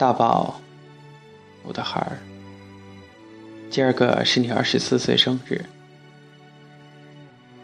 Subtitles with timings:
[0.00, 0.58] 大宝，
[1.62, 2.16] 我的孩儿，
[3.68, 5.62] 今儿个是你二十四岁生日，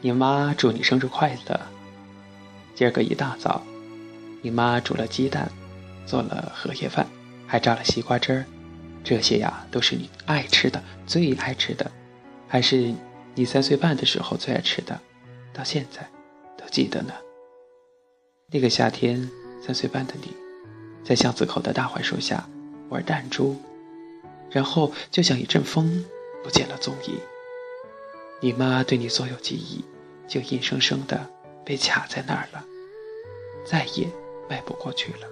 [0.02, 1.58] 你妈祝你生日快乐。
[2.74, 3.62] 今儿个一大早，
[4.42, 5.50] 你妈煮了鸡蛋，
[6.04, 7.06] 做了荷叶饭，
[7.46, 8.44] 还榨了西瓜汁儿，
[9.02, 11.90] 这些呀都是你爱吃的，最爱吃的，
[12.46, 12.92] 还是
[13.34, 15.00] 你三岁半的时候最爱吃的，
[15.54, 16.06] 到现在
[16.58, 17.14] 都记得呢。
[18.50, 19.26] 那个夏天，
[19.64, 20.36] 三岁半的你，
[21.06, 22.48] 在巷子口的大槐树下
[22.88, 23.56] 玩弹珠，
[24.50, 26.04] 然后就像一阵风，
[26.42, 27.14] 不见了踪影。
[28.40, 29.84] 你妈对你所有记忆，
[30.26, 31.30] 就硬生生的
[31.64, 32.64] 被卡在那儿了，
[33.64, 34.08] 再也
[34.50, 35.28] 迈不过去了。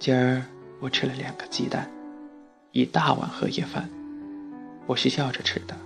[0.00, 0.42] 今儿
[0.80, 1.90] 我吃了两个鸡蛋，
[2.72, 3.90] 一大碗荷叶饭，
[4.86, 5.76] 我是笑着吃的。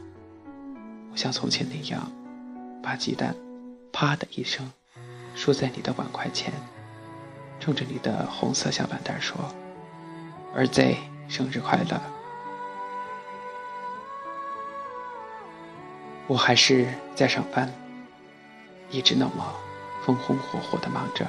[1.10, 2.08] 我像从前那样，
[2.80, 3.34] 把鸡蛋，
[3.90, 4.70] 啪的一声。
[5.34, 6.52] 输在你的碗筷前，
[7.60, 9.36] 冲着你的红色小板凳说
[10.54, 10.82] ：“儿子，
[11.28, 12.00] 生日快乐！”
[16.26, 17.72] 我还是在上班，
[18.90, 19.54] 一直那么
[20.04, 21.26] 风风火火的忙着。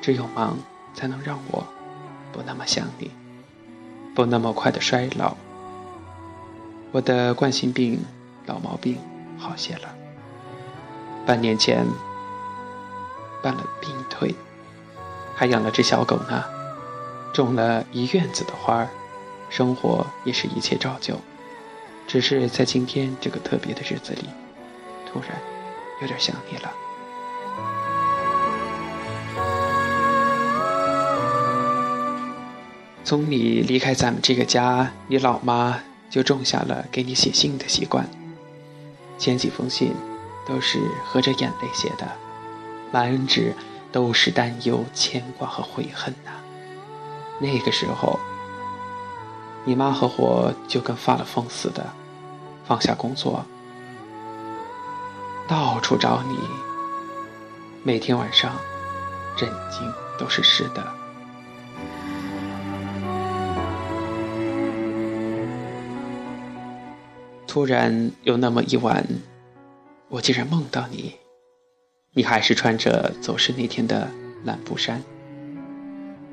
[0.00, 0.58] 只有忙，
[0.94, 1.66] 才能让我
[2.32, 3.10] 不那么想你，
[4.14, 5.36] 不那么快的衰老。
[6.92, 8.04] 我的冠心病、
[8.46, 8.98] 老毛病
[9.38, 9.94] 好些了。
[11.26, 11.86] 半年前。
[13.42, 14.34] 办了病退，
[15.40, 16.44] 还养了只小狗呢，
[17.32, 18.90] 种了一院子的花儿，
[19.48, 21.18] 生活也是一切照旧。
[22.06, 24.28] 只是在今天这个特别的日子里，
[25.10, 25.30] 突然
[26.02, 26.70] 有点想你了。
[33.02, 35.80] 从你离开咱们这个家，你老妈
[36.10, 38.06] 就种下了给你写信的习惯。
[39.16, 39.94] 前几封信
[40.46, 42.06] 都是合着眼泪写的。
[42.92, 43.54] 满纸
[43.92, 46.30] 都是担忧、牵挂和悔恨呐。
[47.40, 48.18] 那个时候，
[49.64, 51.86] 你妈和我就跟发了疯似的，
[52.64, 53.44] 放下工作，
[55.48, 56.36] 到处找你。
[57.82, 58.54] 每天晚上，
[59.40, 60.86] 眼睛都是湿的。
[67.46, 69.04] 突然有那么一晚，
[70.08, 71.19] 我竟然梦到你。
[72.12, 74.10] 你还是穿着走失那天的
[74.44, 75.00] 蓝布衫，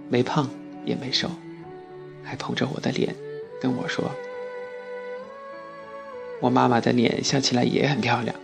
[0.09, 0.49] 没胖
[0.83, 1.29] 也没瘦，
[2.23, 3.15] 还捧着我的脸
[3.61, 4.09] 跟我说
[6.41, 8.35] ：“我妈妈的脸笑起来也很漂亮。”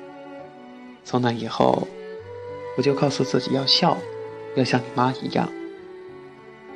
[1.04, 1.88] 从那以后，
[2.78, 3.98] 我就告诉自己要笑，
[4.56, 5.50] 要像你妈一样。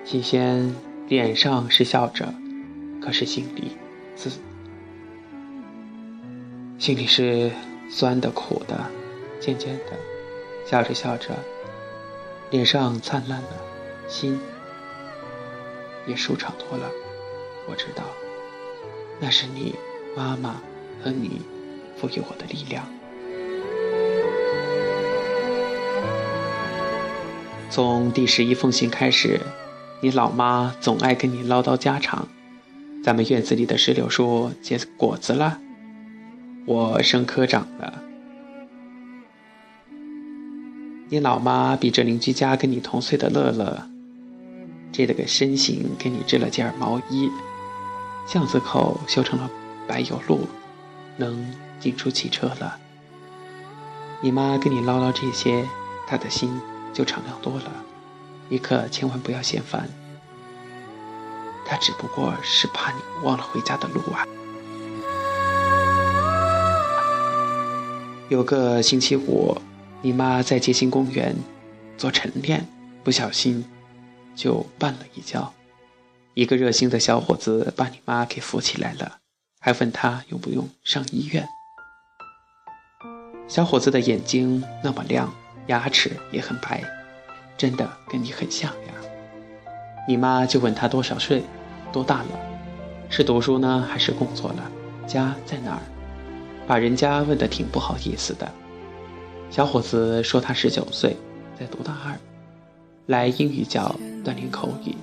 [0.03, 0.75] 起先
[1.07, 2.34] 脸上是笑着，
[3.00, 3.74] 可是心里
[4.16, 4.31] 自
[6.79, 7.51] 心里是
[7.91, 8.89] 酸的苦的，
[9.39, 10.17] 渐渐的。
[10.70, 11.30] 笑着笑着，
[12.50, 13.50] 脸上灿烂了，
[14.10, 14.38] 心
[16.06, 16.92] 也舒畅多了。
[17.70, 18.04] 我知道，
[19.18, 19.76] 那是你
[20.14, 20.62] 妈妈
[21.02, 21.42] 和你
[21.96, 22.86] 赋予我的力量。
[27.70, 29.40] 从第十一封信开始，
[30.02, 32.28] 你老妈总爱跟你唠叨家常。
[33.06, 35.60] 咱们院子里的石榴树结果子了，
[36.66, 38.04] 我升科长了。
[41.09, 43.88] 你老妈比这邻居家跟你同岁的乐乐，
[44.91, 47.31] 这了个身形，给你织了件毛衣。
[48.25, 49.50] 巷子口修成了
[49.88, 50.45] 柏油路，
[51.16, 52.78] 能进出汽车了。
[54.19, 55.66] 你妈跟你唠唠这些，
[56.06, 56.59] 她的心
[56.91, 57.72] 就敞亮多了。
[58.50, 59.88] 你可千万不要嫌烦，
[61.66, 64.28] 她只不过是怕你忘了回家的路啊。
[68.28, 69.57] 有个星期五。
[70.07, 71.35] 你妈在街心公园
[71.97, 72.66] 做晨练，
[73.03, 73.66] 不小心
[74.38, 75.53] 就绊了一跤。
[76.34, 79.18] 一个热心的小伙子把你妈给扶起来了，
[79.59, 81.45] 还问他用不用上医院。
[83.50, 85.30] 小伙子的眼睛那么亮，
[85.65, 86.81] 牙齿也很白，
[87.57, 88.94] 真的跟你很像呀。
[90.07, 91.44] 你妈就问他多少岁，
[91.92, 92.30] 多大了，
[93.10, 94.71] 是读书呢还是工作了，
[95.06, 95.81] 家在哪儿？
[96.65, 98.50] 把人家问得挺不好意思的。
[99.50, 101.16] 小伙子说：“他十九岁，
[101.60, 102.16] 在读大二，
[103.08, 104.96] 来英语角锻炼口语。”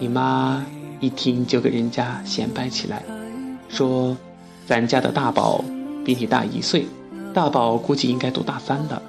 [0.00, 0.64] 你妈
[0.98, 3.02] 一听就跟人家显摆起来，
[3.68, 4.16] 说
[4.66, 5.64] ：“咱家的大宝
[6.04, 6.86] 比你大一岁，
[7.32, 9.00] 大宝估计应该读大三了，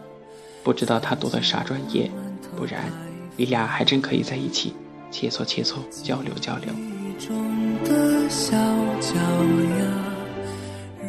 [0.63, 2.11] 不知道他读的啥专业，
[2.55, 2.83] 不然
[3.35, 4.73] 你俩还真可以在一起
[5.09, 6.69] 切磋切磋，交流交流。”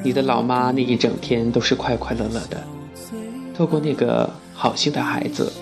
[0.06, 2.62] 你的老妈那一整天都是快快乐乐的，
[3.52, 5.52] 透过那个好心的孩子，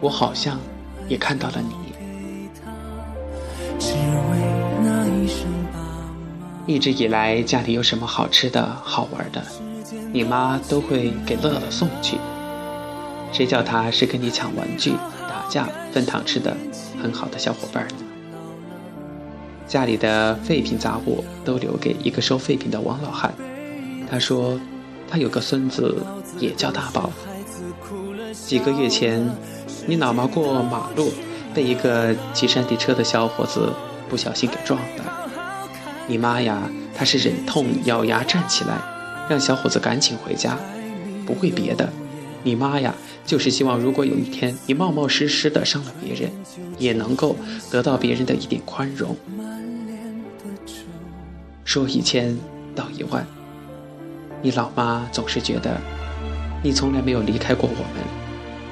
[0.00, 0.58] 我好像
[1.06, 1.72] 也看到了你。
[6.66, 9.40] 一直以来，家里有什么好吃的好玩的，
[10.12, 12.18] 你妈都会给乐乐送去。
[13.30, 14.94] 谁叫他是跟你抢玩具、
[15.28, 16.56] 打架、分糖吃的
[17.00, 17.94] 很好的小伙伴呢？
[19.68, 23.32] 家里的废品杂物都留给一个收废品的王老汉。
[24.08, 24.58] 他说，
[25.10, 25.96] 他有个孙子
[26.38, 27.10] 也叫大宝。
[28.32, 29.28] 几个月前，
[29.86, 31.12] 你老妈过马路，
[31.54, 33.72] 被一个骑山地车的小伙子
[34.08, 35.30] 不小心给撞了。
[36.06, 38.78] 你妈呀，她是忍痛咬牙站起来，
[39.28, 40.58] 让小伙子赶紧回家，
[41.26, 41.88] 不为别的。
[42.42, 42.94] 你妈呀，
[43.24, 46.30] 就是希望如果有一天你冒冒失失的伤了别人，
[46.78, 47.34] 也能够
[47.70, 49.16] 得到别人的一点宽容。
[51.64, 52.38] 说一千
[52.76, 53.26] 道一万，
[54.46, 55.76] 你老妈总是觉得，
[56.62, 58.04] 你从来没有离开过我们，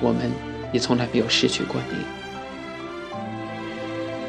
[0.01, 0.31] 我们
[0.73, 1.97] 也从来没有失去过你。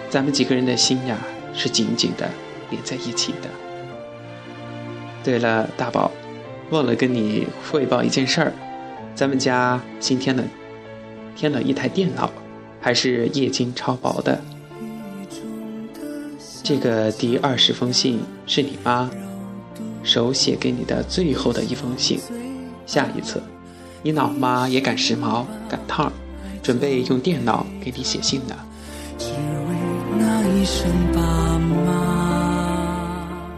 [0.10, 1.20] 咱们几个人的心呀，
[1.54, 2.28] 是紧紧的
[2.72, 3.50] 连在一起的。
[5.24, 6.10] 对了，大宝，
[6.72, 8.52] 忘了跟你汇报一件事儿。
[9.14, 10.44] 咱们家新添了
[11.36, 12.32] 添了一台电脑，
[12.82, 14.42] 还是液晶超薄的。
[16.64, 19.12] 这个第二十封信是你妈
[20.06, 22.18] 手写给你的最后的一封信。
[22.86, 23.44] 下一次，
[24.02, 26.12] 你老妈也赶时髦赶趟儿，
[26.64, 28.56] 准备用电脑给你写信呢。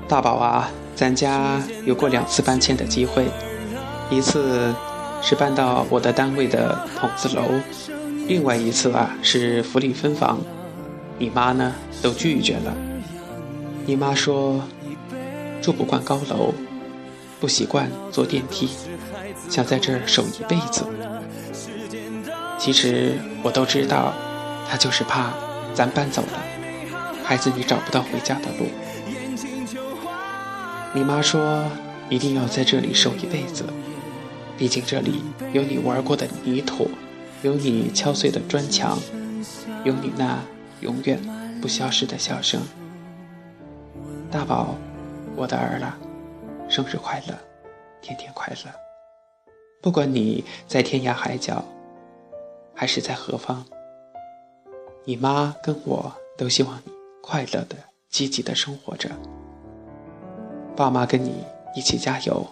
[0.07, 3.27] 大宝啊，咱家有过两次搬迁的机会，
[4.09, 4.73] 一次。
[5.19, 7.41] 是搬到我的单位的筒子楼，
[8.27, 10.39] 另外一次啊是福利分房，
[11.17, 11.73] 你妈呢
[12.03, 12.71] 都拒绝了。
[13.87, 14.61] 你妈说
[15.61, 16.53] 住不惯高楼，
[17.39, 18.69] 不习惯坐电梯，
[19.49, 20.85] 想在这儿守一辈子。
[22.59, 23.13] 其实
[23.43, 24.13] 我都知道，
[24.69, 25.33] 他就是怕
[25.73, 26.43] 咱搬走了，
[27.23, 28.65] 孩子你找不到回家的路。
[30.93, 31.69] 你妈说
[32.09, 33.65] 一定要在这里守一辈子。
[34.57, 35.21] 毕竟这里
[35.53, 36.89] 有你玩过的泥土，
[37.43, 38.97] 有你敲碎的砖墙，
[39.83, 40.39] 有你那
[40.81, 41.19] 永远
[41.61, 42.59] 不消失的笑声。
[44.31, 44.75] 大宝，
[45.37, 45.95] 我的儿了，
[46.67, 47.37] 生日快乐，
[48.01, 48.73] 天天快乐。
[49.83, 51.63] 不管你在天涯海角，
[52.73, 53.63] 还是在何方，
[55.05, 56.91] 你妈跟我都希望你
[57.21, 57.75] 快乐的、
[58.09, 59.11] 积极的生活着。
[60.75, 61.45] 爸妈跟你
[61.75, 62.47] 一起加油。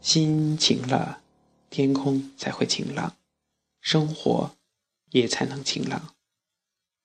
[0.00, 1.20] 心晴了，
[1.68, 3.12] 天空才会晴朗，
[3.82, 4.50] 生活
[5.10, 6.14] 也才能晴朗。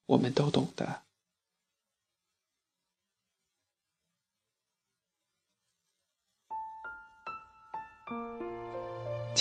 [0.06, 1.02] 我们都懂得。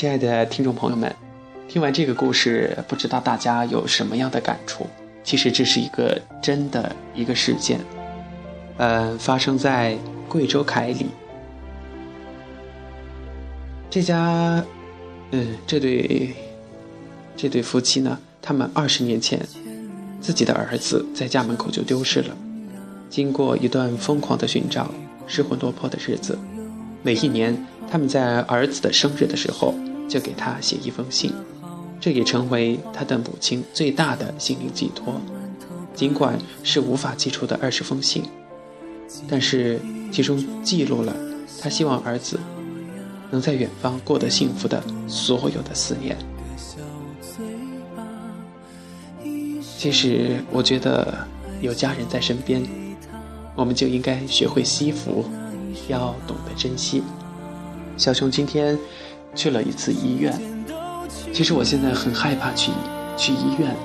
[0.02, 1.16] 亲爱的听众朋友们，
[1.68, 4.88] 听完这个故事，不知道大家有什么样的感触？
[5.24, 7.80] 其实这是一个真的一个事件，
[8.78, 9.96] 呃，发生在
[10.28, 11.06] 贵州凯里。
[13.92, 14.66] 这家，
[15.30, 16.34] 嗯，这对
[17.38, 19.40] 这对夫妻呢，他们二十年前，
[20.20, 22.36] 自己的儿子在家门口就丢失了。
[23.08, 24.90] 经过一段疯狂的寻找，
[25.28, 26.40] 失魂落魄的日子，
[27.04, 27.56] 每一年
[27.88, 29.76] 他们在儿子的生日的时候，
[30.08, 31.34] 就给他写一封信，
[32.00, 35.22] 这也成为他的母亲最大的心灵寄托。
[35.94, 38.24] 尽管是无法寄出的二十封信，
[39.28, 39.80] 但是
[40.12, 41.16] 其中记录了
[41.62, 42.40] 他希望儿子。
[43.34, 46.18] 能在远方过得幸福的所有的思念。
[49.78, 51.26] 其实，我觉得
[51.62, 52.62] 有家人在身边，
[53.56, 55.24] 我们就应该学会惜福，
[55.88, 57.02] 要懂得珍惜。
[57.96, 58.78] 小熊今天
[59.36, 60.34] 去了一次医院，
[61.34, 62.72] 其实我现在很害怕去
[63.18, 63.76] 去医院，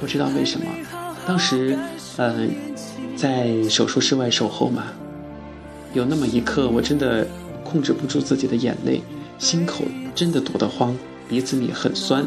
[0.00, 0.66] 不知道为什么。
[1.26, 1.78] 当时，
[2.16, 2.46] 呃，
[3.16, 4.84] 在手术室外守候嘛，
[5.92, 7.26] 有那么一刻，我真的。
[7.70, 9.02] 控制不住自己的眼泪，
[9.38, 10.96] 心口真的堵得慌，
[11.28, 12.26] 鼻子里很酸，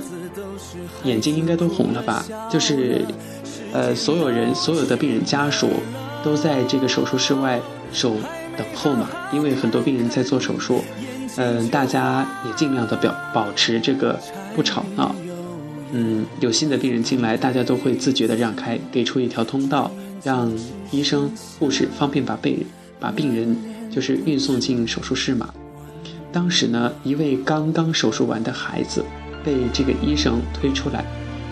[1.04, 2.24] 眼睛应该都红了吧？
[2.48, 3.04] 就是，
[3.74, 5.68] 呃，所有人，所有的病人家属
[6.24, 7.60] 都在这个手术室外
[7.92, 8.14] 守
[8.56, 10.84] 等候嘛，因为很多病人在做手术，
[11.38, 14.20] 嗯，大家也尽量的表保持这个
[14.56, 15.16] 不吵闹，
[15.92, 19.92] 嗯，有新的病人进来，大家都会自觉的让开，给出一条通道，
[20.24, 20.52] 让
[20.92, 22.66] 医生、护士方便把被
[23.00, 23.56] 把病人。
[23.92, 25.54] 就是运送进手术室嘛。
[26.32, 29.04] 当时呢，一位刚刚手术完的孩子
[29.44, 31.04] 被这个医生推出来，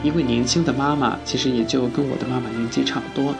[0.02, 3.36] 一位年轻的妈妈，其实也就跟我的妈妈年纪差不多，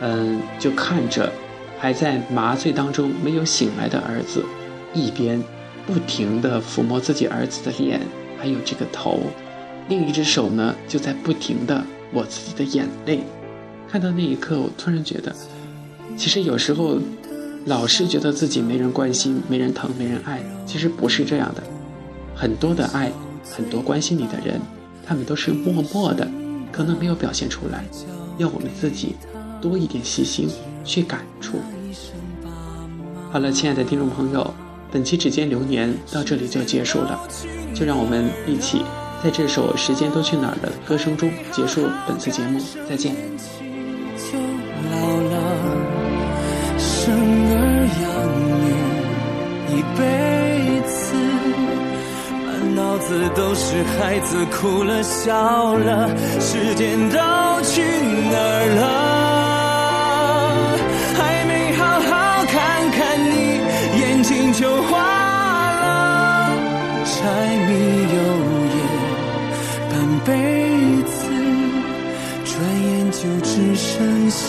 [0.00, 1.32] 嗯，就看着
[1.78, 4.44] 还在麻醉当中没有醒来的儿子，
[4.92, 5.40] 一边
[5.86, 8.00] 不停地抚摸自己儿子的脸，
[8.38, 9.20] 还有这个头，
[9.88, 13.20] 另一只手呢就在不停的抹自己的眼泪。
[13.90, 15.34] 看到那一刻，我突然觉得，
[16.16, 16.98] 其实有时候
[17.66, 21.62] 老是觉得自己没人关心、没人疼、没人爱，其实不是这样的。
[22.34, 23.12] 很多的爱，
[23.44, 24.60] 很多关心你的人，
[25.04, 26.26] 他们都是默默的，
[26.72, 27.84] 可能没有表现出来。
[28.38, 29.14] 要我们自己
[29.60, 30.48] 多一点细心
[30.84, 31.58] 去感触。
[33.30, 34.54] 好了，亲爱的听众朋友，
[34.92, 37.18] 本期指尖流年到这里就结束了，
[37.74, 38.84] 就让我们一起
[39.24, 42.60] 在这首《时间都去哪儿》的歌声中结束本次节目。
[42.86, 43.16] 再见。
[53.34, 56.08] 都是孩子哭了笑了，
[56.40, 57.16] 时间都
[57.62, 57.82] 去
[58.30, 59.31] 哪儿了？
[64.62, 64.92] 就化
[65.72, 66.54] 了。
[67.04, 67.10] 柴
[67.66, 67.70] 米
[68.14, 68.16] 油
[68.76, 68.78] 盐
[69.90, 69.92] 半
[70.24, 70.30] 辈
[71.02, 71.18] 子，
[72.44, 74.46] 转眼就只剩下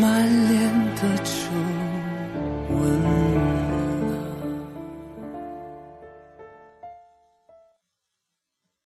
[0.00, 0.04] 满
[0.48, 0.52] 脸
[0.96, 1.30] 的愁。